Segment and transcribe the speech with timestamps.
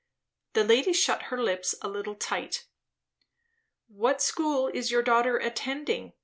[0.53, 2.65] The lady shut her lips a little tight.
[3.87, 6.13] "What school is your daughter attending?"